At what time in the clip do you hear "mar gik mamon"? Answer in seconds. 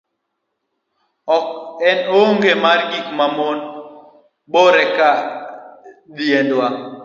2.63-3.57